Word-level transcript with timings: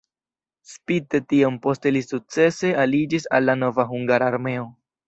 Spite 0.69 1.21
tion 1.33 1.59
poste 1.67 1.93
li 1.99 2.03
sukcese 2.07 2.73
aliĝis 2.87 3.31
al 3.39 3.51
la 3.53 3.59
nova 3.67 3.89
hungara 3.95 4.35
armeo. 4.37 4.69